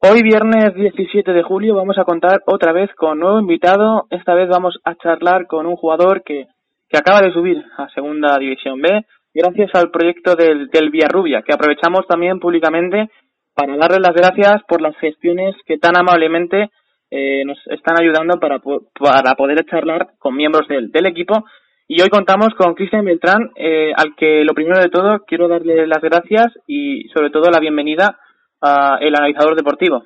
Hoy 0.00 0.22
viernes 0.22 0.76
17 0.76 1.32
de 1.32 1.42
julio 1.42 1.74
vamos 1.74 1.98
a 1.98 2.04
contar 2.04 2.42
otra 2.46 2.70
vez 2.70 2.88
con 2.94 3.18
nuevo 3.18 3.40
invitado. 3.40 4.06
Esta 4.10 4.32
vez 4.32 4.48
vamos 4.48 4.78
a 4.84 4.94
charlar 4.94 5.48
con 5.48 5.66
un 5.66 5.74
jugador 5.74 6.22
que, 6.22 6.46
que 6.88 6.96
acaba 6.96 7.20
de 7.20 7.32
subir 7.32 7.64
a 7.76 7.88
Segunda 7.88 8.38
División 8.38 8.80
B 8.80 9.04
gracias 9.34 9.70
al 9.74 9.90
proyecto 9.90 10.36
del, 10.36 10.68
del 10.68 10.90
Villarrubia, 10.90 11.42
que 11.42 11.52
aprovechamos 11.52 12.06
también 12.06 12.38
públicamente 12.38 13.10
para 13.54 13.76
darle 13.76 13.98
las 13.98 14.14
gracias 14.14 14.62
por 14.68 14.80
las 14.80 14.96
gestiones 14.98 15.56
que 15.66 15.78
tan 15.78 15.96
amablemente 15.96 16.70
eh, 17.10 17.44
nos 17.44 17.58
están 17.66 18.00
ayudando 18.00 18.38
para, 18.38 18.60
para 18.60 19.34
poder 19.34 19.66
charlar 19.66 20.10
con 20.20 20.36
miembros 20.36 20.68
del, 20.68 21.06
equipo. 21.06 21.44
Y 21.88 22.00
hoy 22.02 22.08
contamos 22.08 22.50
con 22.56 22.74
Cristian 22.74 23.04
Beltrán, 23.04 23.50
eh, 23.56 23.92
al 23.96 24.14
que 24.14 24.44
lo 24.44 24.54
primero 24.54 24.80
de 24.80 24.90
todo 24.90 25.24
quiero 25.26 25.48
darle 25.48 25.88
las 25.88 26.02
gracias 26.02 26.52
y 26.68 27.08
sobre 27.08 27.30
todo 27.30 27.50
la 27.50 27.58
bienvenida 27.58 28.16
a 28.60 28.98
el 29.00 29.14
analizador 29.14 29.56
deportivo. 29.56 30.04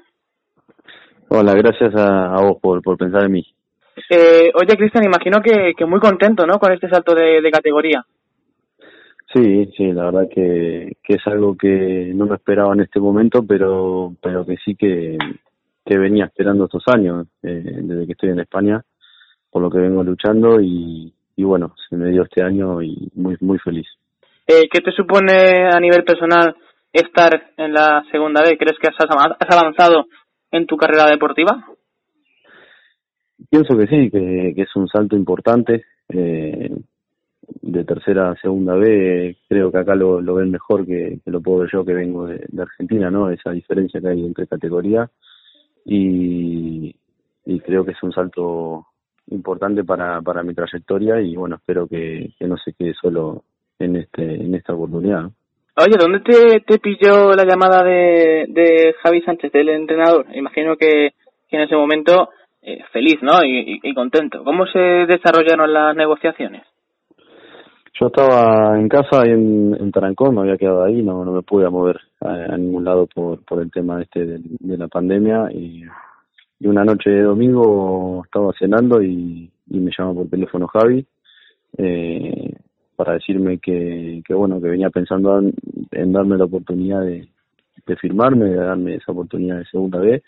Hola, 1.28 1.54
gracias 1.54 1.94
a, 1.96 2.36
vos 2.42 2.58
por, 2.60 2.82
por 2.82 2.98
pensar 2.98 3.24
en 3.24 3.32
mí. 3.32 3.46
Eh, 4.10 4.50
oye, 4.54 4.76
Cristian, 4.76 5.04
imagino 5.04 5.40
que, 5.40 5.72
que 5.76 5.86
muy 5.86 6.00
contento, 6.00 6.46
¿no? 6.46 6.58
Con 6.58 6.72
este 6.72 6.88
salto 6.88 7.14
de, 7.14 7.40
de 7.40 7.50
categoría. 7.50 8.04
Sí, 9.32 9.70
sí, 9.76 9.92
la 9.92 10.04
verdad 10.04 10.28
que, 10.30 10.96
que 11.02 11.14
es 11.14 11.26
algo 11.26 11.56
que 11.56 12.12
no 12.14 12.26
me 12.26 12.34
esperaba 12.34 12.74
en 12.74 12.80
este 12.80 13.00
momento, 13.00 13.42
pero, 13.46 14.12
pero 14.20 14.44
que 14.44 14.56
sí 14.62 14.74
que, 14.74 15.16
que 15.86 15.98
venía 15.98 16.26
esperando 16.26 16.64
estos 16.64 16.84
años, 16.88 17.26
eh, 17.42 17.62
desde 17.64 18.06
que 18.06 18.12
estoy 18.12 18.30
en 18.30 18.40
España, 18.40 18.82
por 19.50 19.62
lo 19.62 19.70
que 19.70 19.78
vengo 19.78 20.04
luchando 20.04 20.60
y, 20.60 21.12
y 21.36 21.44
bueno, 21.44 21.74
se 21.88 21.96
me 21.96 22.10
dio 22.10 22.24
este 22.24 22.42
año 22.42 22.82
y 22.82 23.10
muy, 23.14 23.36
muy 23.40 23.58
feliz. 23.58 23.86
Eh, 24.46 24.68
¿Qué 24.70 24.80
te 24.80 24.92
supone 24.92 25.66
a 25.72 25.80
nivel 25.80 26.04
personal 26.04 26.54
estar 26.92 27.52
en 27.56 27.72
la 27.72 28.04
segunda 28.10 28.42
B? 28.42 28.56
¿Crees 28.58 28.78
que 28.78 28.88
has 28.88 29.56
avanzado 29.58 30.06
en 30.50 30.66
tu 30.66 30.76
carrera 30.76 31.06
deportiva? 31.06 31.64
Pienso 33.50 33.76
que 33.76 33.86
sí, 33.86 34.10
que, 34.10 34.54
es 34.56 34.76
un 34.76 34.88
salto 34.88 35.16
importante. 35.16 35.84
Eh, 36.08 36.70
de 37.60 37.84
tercera 37.84 38.30
a 38.30 38.36
segunda 38.36 38.74
B, 38.74 39.36
creo 39.48 39.70
que 39.72 39.78
acá 39.78 39.94
lo, 39.94 40.22
ven 40.34 40.50
mejor 40.50 40.86
que, 40.86 41.20
lo 41.26 41.40
puedo 41.40 41.60
ver 41.60 41.70
yo 41.72 41.84
que 41.84 41.92
vengo 41.92 42.26
de, 42.26 42.46
Argentina, 42.58 43.10
¿no? 43.10 43.30
Esa 43.30 43.50
diferencia 43.50 44.00
que 44.00 44.08
hay 44.08 44.24
entre 44.24 44.46
categorías. 44.46 45.10
Y, 45.84 46.94
y 47.44 47.60
creo 47.60 47.84
que 47.84 47.92
es 47.92 48.02
un 48.02 48.12
salto 48.12 48.86
importante 49.28 49.84
para, 49.84 50.20
para 50.22 50.42
mi 50.42 50.54
trayectoria 50.54 51.20
y 51.20 51.36
bueno, 51.36 51.56
espero 51.56 51.86
que, 51.86 52.32
que 52.38 52.46
no 52.46 52.56
se 52.56 52.72
quede 52.72 52.94
solo 52.94 53.44
en 53.78 53.96
este 53.96 54.22
en 54.22 54.54
esta 54.54 54.74
oportunidad. 54.74 55.30
Oye, 55.74 55.96
¿dónde 55.98 56.20
te, 56.20 56.60
te 56.60 56.78
pilló 56.78 57.32
la 57.34 57.44
llamada 57.44 57.82
de, 57.82 58.44
de 58.48 58.94
Javi 59.02 59.22
Sánchez, 59.22 59.50
del 59.52 59.70
entrenador? 59.70 60.26
Imagino 60.34 60.76
que, 60.76 61.12
que 61.48 61.56
en 61.56 61.62
ese 61.62 61.74
momento 61.74 62.28
eh, 62.60 62.80
feliz, 62.92 63.16
¿no? 63.22 63.42
Y, 63.42 63.58
y, 63.58 63.80
y, 63.82 63.94
contento. 63.94 64.44
¿Cómo 64.44 64.66
se 64.66 64.78
desarrollaron 64.78 65.72
las 65.72 65.96
negociaciones? 65.96 66.62
Yo 67.98 68.08
estaba 68.08 68.78
en 68.78 68.88
casa 68.88 69.22
ahí 69.22 69.30
en, 69.30 69.74
en 69.80 69.90
Tarancón, 69.92 70.34
me 70.34 70.42
había 70.42 70.58
quedado 70.58 70.84
ahí, 70.84 71.02
no, 71.02 71.24
no 71.24 71.32
me 71.32 71.42
pude 71.42 71.68
mover 71.70 71.98
a, 72.20 72.54
a 72.54 72.56
ningún 72.58 72.84
lado 72.84 73.06
por, 73.06 73.42
por 73.44 73.62
el 73.62 73.70
tema 73.70 74.02
este 74.02 74.26
de, 74.26 74.40
de 74.42 74.76
la 74.76 74.88
pandemia 74.88 75.48
y, 75.52 75.84
y, 76.60 76.66
una 76.66 76.84
noche 76.84 77.10
de 77.10 77.22
domingo 77.22 78.22
estaba 78.24 78.52
cenando 78.58 79.02
y, 79.02 79.50
y 79.68 79.78
me 79.78 79.90
llama 79.96 80.14
por 80.14 80.28
teléfono 80.28 80.66
Javi 80.66 81.06
eh, 81.78 82.41
para 83.02 83.14
decirme 83.14 83.58
que, 83.58 84.22
que 84.24 84.34
bueno, 84.34 84.60
que 84.60 84.68
venía 84.68 84.90
pensando 84.90 85.40
en, 85.40 86.12
darme 86.12 86.38
la 86.38 86.44
oportunidad 86.44 87.00
de, 87.00 87.28
firmarme, 88.00 88.46
de 88.46 88.56
darme 88.56 88.94
esa 88.94 89.10
oportunidad 89.10 89.58
de 89.58 89.64
segunda 89.66 89.98
vez 89.98 90.22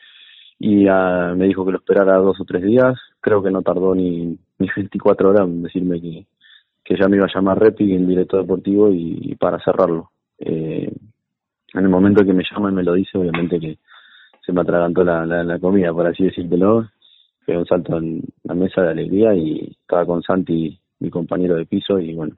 y 0.59 0.89
uh, 0.89 1.37
me 1.37 1.47
dijo 1.47 1.65
que 1.65 1.71
lo 1.73 1.79
esperara 1.79 2.17
dos 2.17 2.41
o 2.41 2.45
tres 2.45 2.63
días, 2.63 2.99
creo 3.21 3.43
que 3.43 3.51
no 3.51 3.63
tardó 3.63 3.95
ni, 3.95 4.37
ni 4.59 4.69
24 4.77 5.31
horas 5.31 5.49
en 5.49 5.63
decirme 5.63 6.01
que 6.01 6.27
que 6.85 6.97
ya 7.01 7.09
me 7.09 7.17
iba 7.17 7.25
a 7.25 7.35
llamar 7.35 7.59
Repi 7.59 7.95
en 7.95 8.07
director 8.07 8.43
deportivo 8.43 8.91
y, 8.93 9.19
y 9.23 9.35
para 9.37 9.59
cerrarlo. 9.65 10.11
Eh, 10.39 10.93
en 11.73 11.81
el 11.83 11.89
momento 11.89 12.25
que 12.25 12.35
me 12.35 12.45
llama 12.45 12.71
y 12.71 12.75
me 12.75 12.83
lo 12.83 12.93
dice, 12.93 13.17
obviamente 13.17 13.59
que 13.59 13.79
se 14.45 14.53
me 14.53 14.61
atragantó 14.61 15.03
la, 15.03 15.25
la, 15.25 15.43
la 15.43 15.59
comida, 15.59 15.93
por 15.93 16.07
así 16.07 16.25
decírtelo. 16.25 16.87
Fue 17.47 17.57
un 17.57 17.65
salto 17.67 17.97
en 17.97 18.23
la 18.43 18.55
mesa 18.55 18.83
de 18.83 18.91
alegría 18.91 19.35
y 19.35 19.77
estaba 19.81 20.05
con 20.05 20.23
Santi, 20.23 20.79
mi 21.01 21.11
compañero 21.11 21.57
de 21.57 21.67
piso, 21.67 21.99
y 21.99 22.15
bueno, 22.15 22.37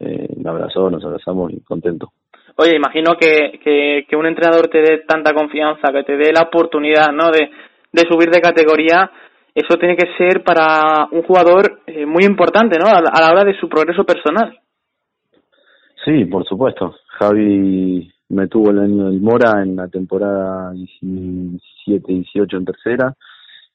eh, 0.00 0.28
me 0.36 0.50
abrazó, 0.50 0.90
nos 0.90 1.04
abrazamos 1.04 1.52
y 1.52 1.60
contento. 1.60 2.12
Oye, 2.56 2.76
imagino 2.76 3.14
que, 3.16 3.60
que, 3.62 4.04
que 4.08 4.16
un 4.16 4.26
entrenador 4.26 4.68
te 4.68 4.78
dé 4.78 4.98
tanta 5.06 5.32
confianza, 5.32 5.92
que 5.92 6.02
te 6.02 6.16
dé 6.16 6.32
la 6.32 6.42
oportunidad, 6.42 7.12
¿no? 7.12 7.30
De, 7.30 7.50
de 7.92 8.02
subir 8.08 8.30
de 8.30 8.40
categoría, 8.40 9.10
eso 9.54 9.76
tiene 9.78 9.96
que 9.96 10.08
ser 10.16 10.44
para 10.44 11.08
un 11.10 11.22
jugador 11.22 11.80
eh, 11.86 12.06
muy 12.06 12.24
importante, 12.24 12.78
¿no? 12.78 12.86
A 12.86 12.98
a 12.98 13.20
la, 13.20 13.30
hora 13.32 13.44
de 13.44 13.58
su 13.58 13.68
progreso 13.68 14.04
personal. 14.04 14.58
Sí, 16.04 16.24
por 16.26 16.44
supuesto. 16.46 16.94
Javi 17.18 18.10
me 18.28 18.46
tuvo 18.46 18.70
el 18.70 18.78
año 18.78 19.10
del 19.10 19.20
Mora 19.20 19.62
en 19.62 19.76
la 19.76 19.88
temporada 19.88 20.72
17-18 20.74 22.56
en 22.56 22.64
tercera. 22.64 23.14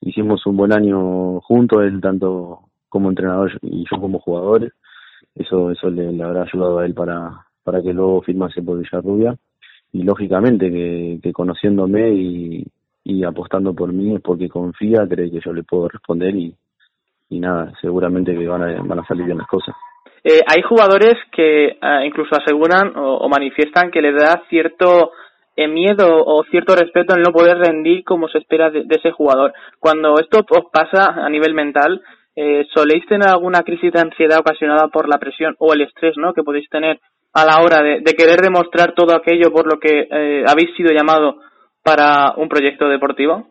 Hicimos 0.01 0.45
un 0.45 0.57
buen 0.57 0.73
año 0.73 1.41
juntos, 1.41 1.84
él 1.84 2.00
tanto 2.01 2.59
como 2.88 3.09
entrenador 3.09 3.51
y 3.61 3.85
yo 3.90 4.00
como 4.00 4.19
jugadores. 4.19 4.72
Eso 5.36 5.72
eso 5.72 5.90
le, 5.90 6.22
habrá 6.24 6.44
ayudado 6.44 6.80
a 6.80 6.86
él 6.86 6.94
para, 6.94 7.46
para 7.64 7.82
que 7.82 7.94
luego 7.94 8.22
firmase 8.22 8.62
por 8.62 8.78
Villarrubia. 8.78 9.36
Y 9.92 10.04
lógicamente 10.04 10.72
que, 10.72 11.20
que 11.22 11.34
conociéndome 11.34 12.12
y, 12.12 13.24
apostando 13.26 13.74
por 13.74 13.94
mí 13.94 14.16
es 14.16 14.22
porque 14.22 14.50
confía, 14.50 15.08
cree 15.08 15.30
que 15.30 15.40
yo 15.40 15.54
le 15.54 15.64
puedo 15.64 15.88
responder 15.88 16.36
y, 16.36 16.54
y 17.30 17.40
nada, 17.40 17.72
seguramente 17.80 18.36
que 18.36 18.48
van 18.48 18.64
a, 18.64 18.82
van 18.82 19.00
a 19.00 19.06
salir 19.06 19.26
bien 19.26 19.38
las 19.38 19.48
cosas. 19.48 19.76
Eh, 20.24 20.40
hay 20.48 20.62
jugadores 20.62 21.16
que 21.32 21.68
eh, 21.68 22.06
incluso 22.06 22.36
aseguran 22.36 22.94
o, 22.96 23.28
manifiestan 23.28 23.92
que 23.92 24.02
le 24.02 24.14
da 24.14 24.42
cierto 24.50 25.12
eh, 25.56 25.68
miedo 25.68 26.24
o 26.26 26.44
cierto 26.46 26.76
respeto 26.76 27.14
en 27.14 27.22
no 27.22 27.34
poder 27.34 27.58
rendir 27.58 28.04
como 28.06 28.30
se 28.30 28.38
espera 28.38 28.70
de, 28.70 28.86
de 28.86 28.96
ese 28.96 29.12
jugador. 29.12 29.54
Cuando 29.80 30.16
esto 30.20 30.46
pasa 30.72 31.26
a 31.26 31.30
nivel 31.30 31.54
mental, 31.54 32.02
eh, 32.36 32.66
¿soléis 32.74 33.06
tener 33.06 33.28
alguna 33.28 33.64
crisis 33.64 33.92
de 33.92 34.00
ansiedad 34.00 34.40
ocasionada 34.40 34.88
por 34.88 35.08
la 35.08 35.20
presión 35.20 35.56
o 35.60 35.74
el 35.74 35.82
estrés 35.82 36.16
¿no? 36.18 36.34
que 36.34 36.44
podéis 36.44 36.68
tener 36.70 37.00
a 37.34 37.46
la 37.46 37.64
hora 37.64 37.82
de, 37.82 38.04
querer 38.16 38.42
demostrar 38.42 38.94
todo 38.94 39.16
aquello 39.16 39.52
por 39.52 39.66
lo 39.72 39.80
que 39.80 40.08
eh, 40.10 40.44
habéis 40.48 40.76
sido 40.76 40.92
llamado 40.92 41.38
para 41.84 42.34
un 42.38 42.48
proyecto 42.48 42.88
deportivo? 42.88 43.48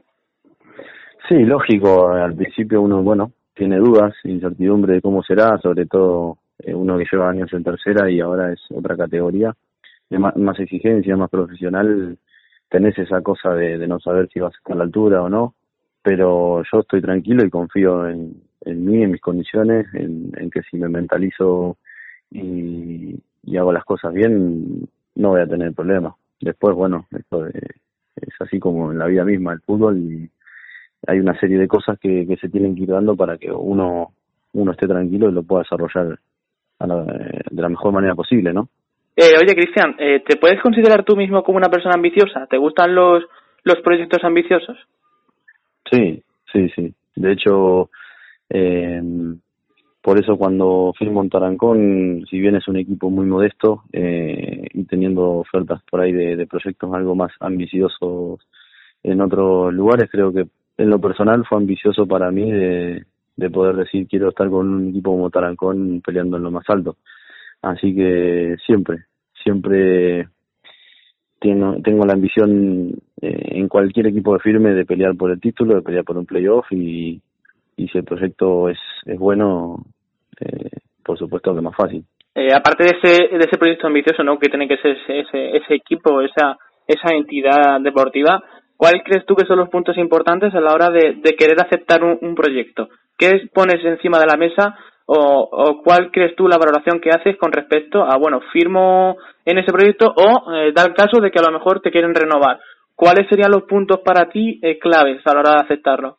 Sí, 1.28 1.34
lógico. 1.44 2.08
Al 2.08 2.34
principio 2.34 2.80
uno, 2.80 3.02
bueno, 3.02 3.32
tiene 3.54 3.78
dudas, 3.78 4.14
incertidumbre 4.24 4.94
de 4.94 5.00
cómo 5.00 5.22
será, 5.22 5.58
sobre 5.58 5.86
todo 5.86 6.38
eh, 6.58 6.74
uno 6.74 6.96
que 6.98 7.06
lleva 7.10 7.30
años 7.30 7.52
en 7.52 7.64
tercera 7.64 8.10
y 8.10 8.20
ahora 8.20 8.52
es 8.52 8.60
otra 8.74 8.96
categoría, 8.96 9.52
de 10.10 10.18
más, 10.18 10.36
más 10.36 10.58
exigencia, 10.58 11.16
más 11.16 11.30
profesional, 11.30 12.16
tenés 12.68 12.98
esa 12.98 13.20
cosa 13.20 13.50
de, 13.54 13.78
de 13.78 13.88
no 13.88 13.98
saber 14.00 14.28
si 14.32 14.40
vas 14.40 14.54
a 14.54 14.58
estar 14.58 14.74
a 14.74 14.78
la 14.78 14.84
altura 14.84 15.22
o 15.22 15.28
no, 15.28 15.54
pero 16.02 16.62
yo 16.70 16.80
estoy 16.80 17.00
tranquilo 17.00 17.44
y 17.44 17.50
confío 17.50 18.08
en, 18.08 18.42
en 18.64 18.84
mí, 18.84 19.02
en 19.02 19.10
mis 19.10 19.20
condiciones, 19.20 19.86
en, 19.94 20.32
en 20.36 20.50
que 20.50 20.62
si 20.62 20.76
me 20.76 20.88
mentalizo 20.88 21.76
y, 22.30 23.16
y 23.44 23.56
hago 23.56 23.72
las 23.72 23.84
cosas 23.84 24.12
bien, 24.12 24.88
no 25.14 25.30
voy 25.30 25.40
a 25.40 25.46
tener 25.46 25.72
problemas. 25.72 26.14
Después, 26.40 26.74
bueno, 26.74 27.06
esto 27.16 27.44
de, 27.44 27.52
es 28.16 28.34
así 28.40 28.58
como 28.58 28.92
en 28.92 28.98
la 28.98 29.06
vida 29.06 29.24
misma, 29.24 29.52
el 29.52 29.60
fútbol, 29.60 29.98
y 29.98 30.30
hay 31.06 31.18
una 31.18 31.38
serie 31.38 31.58
de 31.58 31.68
cosas 31.68 31.98
que, 31.98 32.26
que 32.26 32.36
se 32.36 32.48
tienen 32.48 32.74
que 32.74 32.82
ir 32.82 32.90
dando 32.90 33.16
para 33.16 33.36
que 33.38 33.50
uno, 33.50 34.12
uno 34.52 34.72
esté 34.72 34.86
tranquilo 34.86 35.28
y 35.28 35.32
lo 35.32 35.42
pueda 35.42 35.62
desarrollar 35.62 36.18
a 36.78 36.86
la, 36.86 37.04
de 37.04 37.62
la 37.62 37.68
mejor 37.68 37.92
manera 37.92 38.14
posible, 38.14 38.52
¿no? 38.52 38.68
Eh, 39.14 39.34
oye, 39.40 39.54
Cristian, 39.54 39.94
eh, 39.98 40.22
¿te 40.26 40.36
puedes 40.36 40.60
considerar 40.62 41.04
tú 41.04 41.16
mismo 41.16 41.42
como 41.42 41.58
una 41.58 41.68
persona 41.68 41.94
ambiciosa? 41.94 42.46
¿Te 42.46 42.56
gustan 42.56 42.94
los, 42.94 43.22
los 43.62 43.76
proyectos 43.82 44.24
ambiciosos? 44.24 44.78
Sí, 45.90 46.22
sí, 46.50 46.68
sí. 46.74 46.94
De 47.16 47.32
hecho, 47.32 47.90
eh, 48.54 49.02
por 50.02 50.18
eso 50.18 50.36
cuando 50.36 50.92
firmo 50.98 51.22
en 51.22 51.30
Tarancón, 51.30 52.26
si 52.28 52.38
bien 52.38 52.56
es 52.56 52.68
un 52.68 52.76
equipo 52.76 53.08
muy 53.08 53.24
modesto 53.24 53.84
eh, 53.92 54.66
y 54.74 54.84
teniendo 54.84 55.30
ofertas 55.30 55.80
por 55.88 56.00
ahí 56.00 56.12
de, 56.12 56.46
proyectos 56.46 56.92
algo 56.92 57.14
más 57.14 57.32
ambiciosos 57.40 58.40
en 59.02 59.20
otros 59.20 59.72
lugares, 59.72 60.10
creo 60.10 60.32
que 60.32 60.46
en 60.76 60.90
lo 60.90 61.00
personal 61.00 61.44
fue 61.48 61.58
ambicioso 61.58 62.06
para 62.06 62.30
mí 62.30 62.50
de, 62.50 63.06
de 63.36 63.50
poder 63.50 63.76
decir 63.76 64.06
quiero 64.08 64.30
estar 64.30 64.50
con 64.50 64.68
un 64.68 64.88
equipo 64.88 65.12
como 65.12 65.30
Tarancón 65.30 66.02
peleando 66.04 66.36
en 66.36 66.42
lo 66.42 66.50
más 66.50 66.64
alto. 66.68 66.96
Así 67.62 67.94
que 67.94 68.56
siempre, 68.66 69.04
siempre 69.42 70.28
tengo, 71.40 71.76
tengo 71.82 72.04
la 72.04 72.14
ambición 72.14 72.98
eh, 73.20 73.48
en 73.52 73.68
cualquier 73.68 74.08
equipo 74.08 74.34
de 74.34 74.40
firme 74.40 74.74
de 74.74 74.84
pelear 74.84 75.16
por 75.16 75.30
el 75.30 75.40
título, 75.40 75.76
de 75.76 75.82
pelear 75.82 76.04
por 76.04 76.18
un 76.18 76.26
playoff 76.26 76.66
y, 76.72 77.22
y 77.82 77.88
si 77.88 77.98
el 77.98 78.04
proyecto 78.04 78.68
es, 78.68 78.78
bueno, 79.18 79.76
eh, 80.40 80.70
por 81.04 81.18
supuesto 81.18 81.54
que 81.54 81.60
más 81.60 81.74
fácil. 81.74 82.04
Eh, 82.34 82.48
aparte 82.54 82.84
de 82.84 82.98
ese, 82.98 83.36
de 83.36 83.44
ese 83.44 83.58
proyecto 83.58 83.88
ambicioso, 83.88 84.22
¿no? 84.22 84.38
Que 84.38 84.48
tiene 84.48 84.68
que 84.68 84.78
ser 84.78 84.96
ese, 84.96 85.20
ese, 85.20 85.56
ese 85.56 85.74
equipo, 85.74 86.20
esa, 86.22 86.56
esa 86.86 87.14
entidad 87.14 87.80
deportiva, 87.80 88.42
¿cuál 88.76 89.02
crees 89.04 89.26
tú 89.26 89.34
que 89.34 89.46
son 89.46 89.58
los 89.58 89.68
puntos 89.68 89.98
importantes 89.98 90.54
a 90.54 90.60
la 90.60 90.72
hora 90.72 90.90
de, 90.90 91.20
querer 91.36 91.56
aceptar 91.60 92.04
un, 92.04 92.34
proyecto? 92.34 92.88
¿Qué 93.18 93.48
pones 93.52 93.84
encima 93.84 94.18
de 94.18 94.26
la 94.26 94.36
mesa 94.36 94.76
o, 95.06 95.82
cuál 95.84 96.10
crees 96.12 96.36
tú 96.36 96.46
la 96.46 96.58
valoración 96.58 97.00
que 97.00 97.10
haces 97.10 97.36
con 97.36 97.50
respecto 97.50 98.04
a, 98.04 98.16
bueno, 98.16 98.40
firmo 98.52 99.16
en 99.44 99.58
ese 99.58 99.72
proyecto 99.72 100.14
o 100.16 100.52
eh, 100.54 100.72
da 100.72 100.84
el 100.84 100.94
caso 100.94 101.20
de 101.20 101.30
que 101.30 101.40
a 101.40 101.50
lo 101.50 101.58
mejor 101.58 101.80
te 101.80 101.90
quieren 101.90 102.14
renovar? 102.14 102.60
¿Cuáles 102.94 103.28
serían 103.28 103.50
los 103.50 103.64
puntos 103.64 104.00
para 104.04 104.28
ti 104.28 104.60
eh, 104.62 104.78
claves 104.78 105.20
a 105.26 105.34
la 105.34 105.40
hora 105.40 105.50
de 105.50 105.64
aceptarlo? 105.64 106.18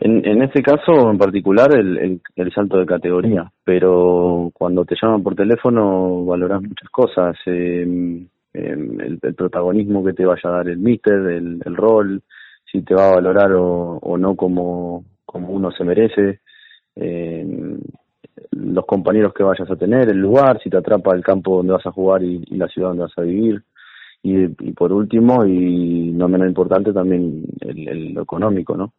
En, 0.00 0.24
en 0.24 0.42
este 0.42 0.62
caso 0.62 1.10
en 1.10 1.18
particular 1.18 1.74
el, 1.76 2.20
el, 2.36 2.52
salto 2.52 2.78
de 2.78 2.86
categoría, 2.86 3.50
pero 3.64 4.50
cuando 4.54 4.84
te 4.84 4.94
llaman 5.00 5.24
por 5.24 5.34
teléfono 5.34 6.24
valoras 6.24 6.62
muchas 6.62 6.88
cosas, 6.90 7.36
em, 7.46 8.28
em, 8.52 9.00
el, 9.00 9.18
protagonismo 9.34 10.04
que 10.04 10.12
te 10.12 10.24
vaya 10.24 10.40
a 10.44 10.50
dar 10.50 10.68
el 10.68 10.78
míster, 10.78 11.14
el, 11.14 11.60
el 11.64 11.76
rol, 11.76 12.22
si 12.70 12.82
te 12.82 12.94
va 12.94 13.08
a 13.08 13.14
valorar 13.16 13.52
o, 13.54 13.98
o 13.98 14.16
no 14.16 14.36
como, 14.36 15.04
como 15.24 15.48
uno 15.48 15.72
se 15.72 15.84
merece, 15.84 16.40
em, 16.94 17.80
los 18.52 18.86
compañeros 18.86 19.34
que 19.34 19.42
vayas 19.42 19.70
a 19.70 19.76
tener, 19.76 20.08
el 20.08 20.18
lugar, 20.18 20.60
si 20.62 20.70
te 20.70 20.76
atrapa 20.76 21.14
el 21.14 21.24
campo 21.24 21.56
donde 21.56 21.72
vas 21.72 21.86
a 21.86 21.92
jugar 21.92 22.22
y, 22.22 22.44
la 22.56 22.68
ciudad 22.68 22.88
donde 22.88 23.04
vas 23.04 23.18
a 23.18 23.22
vivir. 23.22 23.62
Y, 24.22 24.48
por 24.72 24.92
último, 24.92 25.44
y 25.46 26.10
no 26.12 26.28
menos 26.28 26.48
importante, 26.48 26.92
también 26.92 27.44
el, 27.60 27.88
el, 27.88 28.18
económico, 28.18 28.76
¿no? 28.76 28.92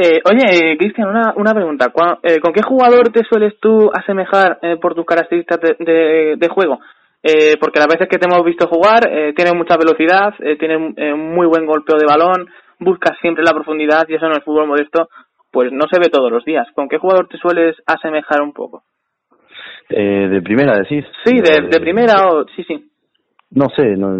Eh, 0.00 0.20
oye, 0.30 0.72
eh, 0.72 0.76
Cristian, 0.78 1.08
una, 1.08 1.34
una 1.34 1.52
pregunta. 1.52 1.92
Eh, 2.22 2.38
¿Con 2.38 2.52
qué 2.52 2.62
jugador 2.62 3.08
te 3.08 3.24
sueles 3.24 3.58
tú 3.58 3.90
asemejar 3.92 4.60
eh, 4.62 4.76
por 4.80 4.94
tus 4.94 5.04
características 5.04 5.58
de, 5.60 6.36
de, 6.36 6.48
juego? 6.48 6.78
Eh, 7.20 7.56
porque 7.58 7.80
las 7.80 7.88
veces 7.88 8.08
que 8.08 8.16
te 8.16 8.26
hemos 8.30 8.44
visto 8.44 8.68
jugar, 8.68 9.08
eh, 9.10 9.32
tiene 9.34 9.58
mucha 9.58 9.76
velocidad, 9.76 10.34
eh, 10.38 10.56
tiene 10.56 10.76
un 10.76 11.34
muy 11.34 11.48
buen 11.48 11.66
golpeo 11.66 11.98
de 11.98 12.06
balón, 12.06 12.46
buscas 12.78 13.18
siempre 13.20 13.42
la 13.42 13.52
profundidad 13.52 14.06
y 14.08 14.14
eso 14.14 14.26
en 14.26 14.36
el 14.36 14.42
fútbol 14.42 14.68
modesto 14.68 15.08
pues 15.50 15.72
no 15.72 15.86
se 15.90 15.98
ve 15.98 16.10
todos 16.12 16.30
los 16.30 16.44
días. 16.44 16.68
¿Con 16.74 16.88
qué 16.88 16.98
jugador 16.98 17.26
te 17.26 17.38
sueles 17.38 17.74
asemejar 17.84 18.40
un 18.42 18.52
poco? 18.52 18.84
Eh, 19.88 20.28
¿De 20.28 20.42
primera 20.42 20.78
decís? 20.78 21.04
Sí, 21.24 21.40
de, 21.40 21.68
de 21.68 21.80
primera 21.80 22.28
o... 22.28 22.44
Sí, 22.54 22.62
sí. 22.62 22.88
No 23.50 23.66
sé, 23.74 23.96
no, 23.96 24.14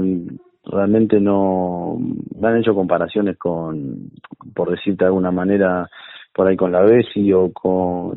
realmente 0.68 1.20
no 1.20 1.98
han 2.42 2.56
hecho 2.58 2.74
comparaciones 2.74 3.36
con, 3.38 4.10
por 4.54 4.70
decirte 4.70 5.04
de 5.04 5.08
alguna 5.08 5.30
manera, 5.30 5.88
por 6.32 6.46
ahí 6.46 6.56
con 6.56 6.72
la 6.72 6.82
Bessi 6.82 7.32
o 7.32 7.52
con, 7.52 8.14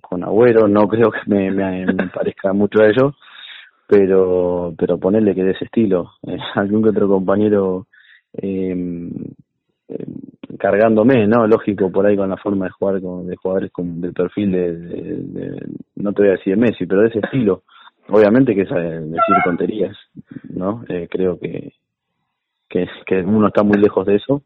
con 0.00 0.24
Agüero, 0.24 0.68
no 0.68 0.88
creo 0.88 1.10
que 1.10 1.20
me, 1.26 1.50
me, 1.50 1.86
parezca 2.14 2.52
mucho 2.52 2.80
a 2.80 2.86
ellos, 2.86 3.14
pero, 3.86 4.74
pero 4.78 4.98
ponerle 4.98 5.34
que 5.34 5.44
de 5.44 5.52
ese 5.52 5.64
estilo, 5.66 6.12
eh, 6.26 6.38
algún 6.54 6.82
que 6.82 6.90
otro 6.90 7.08
compañero 7.08 7.86
eh, 8.32 9.10
cargándome, 10.58 11.26
¿no? 11.26 11.46
Lógico, 11.46 11.90
por 11.90 12.06
ahí 12.06 12.16
con 12.16 12.28
la 12.28 12.36
forma 12.36 12.66
de 12.66 12.70
jugar 12.72 13.00
con, 13.00 13.26
de 13.26 13.36
jugadores 13.36 13.72
con, 13.72 14.00
del 14.00 14.12
perfil 14.12 14.52
de, 14.52 14.76
de, 14.76 15.66
no 15.96 16.12
te 16.12 16.22
voy 16.22 16.28
a 16.30 16.32
decir 16.32 16.54
de 16.54 16.60
Messi, 16.60 16.86
pero 16.86 17.02
de 17.02 17.08
ese 17.08 17.20
estilo. 17.20 17.62
Obviamente 18.08 18.54
que 18.54 18.62
es 18.62 18.70
eh, 18.70 18.74
decir 18.74 19.36
tonterías, 19.44 19.96
¿no? 20.48 20.84
Eh, 20.88 21.08
creo 21.10 21.38
que, 21.38 21.72
que, 22.68 22.86
que 23.06 23.20
uno 23.20 23.48
está 23.48 23.62
muy 23.62 23.78
lejos 23.78 24.06
de 24.06 24.16
eso, 24.16 24.42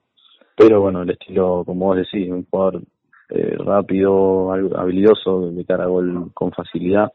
pero 0.56 0.80
bueno, 0.80 1.02
el 1.02 1.10
estilo, 1.10 1.62
como 1.64 1.86
vos 1.86 1.96
decís, 1.96 2.30
un 2.30 2.46
jugador 2.46 2.82
eh, 3.30 3.56
rápido, 3.58 4.52
habilidoso, 4.52 5.50
de 5.50 5.64
cara 5.64 5.84
a 5.84 5.88
gol 5.88 6.30
con 6.34 6.52
facilidad, 6.52 7.10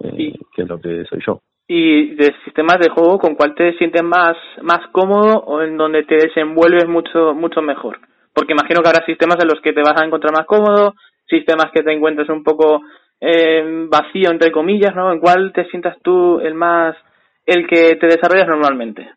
eh, 0.00 0.34
que 0.54 0.62
es 0.62 0.68
lo 0.68 0.80
que 0.80 1.04
soy 1.04 1.20
yo. 1.26 1.40
Y 1.66 2.14
de 2.14 2.34
sistemas 2.44 2.78
de 2.78 2.88
juego, 2.88 3.18
¿con 3.18 3.34
cuál 3.34 3.54
te 3.54 3.76
sientes 3.76 4.02
más, 4.02 4.36
más 4.62 4.86
cómodo 4.90 5.38
o 5.40 5.60
en 5.60 5.76
donde 5.76 6.04
te 6.04 6.14
desenvuelves 6.14 6.88
mucho, 6.88 7.34
mucho 7.34 7.60
mejor? 7.60 7.98
Porque 8.32 8.54
imagino 8.54 8.80
que 8.80 8.88
habrá 8.88 9.04
sistemas 9.04 9.36
en 9.42 9.48
los 9.48 9.60
que 9.60 9.74
te 9.74 9.82
vas 9.82 10.00
a 10.00 10.06
encontrar 10.06 10.32
más 10.32 10.46
cómodo, 10.46 10.94
sistemas 11.28 11.70
que 11.74 11.82
te 11.82 11.92
encuentres 11.92 12.30
un 12.30 12.42
poco 12.42 12.80
eh, 13.20 13.86
vacío, 13.90 14.30
entre 14.30 14.50
comillas, 14.50 14.94
¿no? 14.94 15.12
¿En 15.12 15.20
cuál 15.20 15.52
te 15.52 15.66
sientas 15.66 15.98
tú 16.02 16.40
el 16.40 16.54
más, 16.54 16.96
el 17.44 17.66
que 17.66 17.96
te 17.96 18.06
desarrollas 18.06 18.48
normalmente? 18.48 19.10